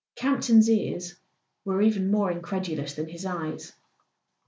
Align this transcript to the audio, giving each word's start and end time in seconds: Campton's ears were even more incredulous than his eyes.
Campton's 0.15 0.67
ears 0.67 1.15
were 1.63 1.79
even 1.79 2.09
more 2.09 2.31
incredulous 2.31 2.95
than 2.95 3.07
his 3.07 3.23
eyes. 3.23 3.71